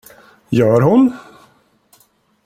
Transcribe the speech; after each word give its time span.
Gör 0.49 0.81
hon? 0.81 1.13